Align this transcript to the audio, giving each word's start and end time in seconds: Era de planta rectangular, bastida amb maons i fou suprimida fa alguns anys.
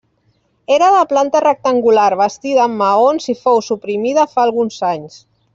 Era 0.75 0.87
de 0.95 1.01
planta 1.11 1.41
rectangular, 1.45 2.07
bastida 2.23 2.65
amb 2.65 2.81
maons 2.83 3.31
i 3.37 3.39
fou 3.45 3.63
suprimida 3.71 4.29
fa 4.37 4.45
alguns 4.51 4.83
anys. 4.95 5.25